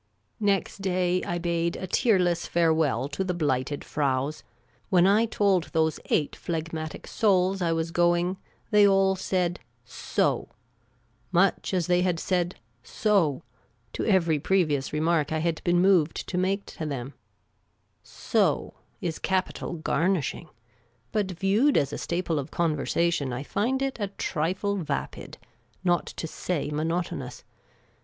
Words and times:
Next 0.39 0.81
day 0.81 1.23
I 1.23 1.37
bade 1.37 1.75
a 1.75 1.85
tearless 1.85 2.47
farewell 2.47 3.07
to 3.09 3.23
the 3.23 3.35
Blighted 3.35 3.83
Fraus, 3.83 4.41
When 4.89 5.05
I 5.05 5.27
told 5.27 5.65
those 5.65 5.99
eight 6.05 6.35
phlegmatic 6.35 7.05
souls 7.05 7.61
I 7.61 7.71
was 7.71 7.91
going, 7.91 8.37
they 8.71 8.87
all 8.87 9.15
said 9.15 9.59
"So!" 9.85 10.49
much 11.41 11.71
as 11.71 11.85
they 11.85 12.01
had 12.01 12.19
said" 12.19 12.55
So!" 13.03 13.43
to 13.93 14.03
every 14.03 14.39
pre 14.39 14.65
vious 14.65 14.91
remark 14.91 15.31
I 15.31 15.37
had 15.37 15.63
been 15.63 15.79
moved 15.79 16.27
to 16.29 16.35
make 16.39 16.65
to 16.65 16.87
them." 16.87 17.13
So" 18.31 18.73
is 19.01 19.19
capital 19.19 19.73
garnishing; 19.73 20.49
but 21.11 21.29
viewed 21.29 21.77
as 21.77 21.93
a 21.93 21.99
staple 21.99 22.39
of 22.39 22.49
conversation, 22.49 23.31
I 23.31 23.43
find 23.43 23.83
it 23.83 23.99
a 23.99 24.07
trifle 24.07 24.77
vapid, 24.77 25.37
not 25.83 26.07
to 26.07 26.25
say 26.25 26.71
monotonous. 26.71 27.43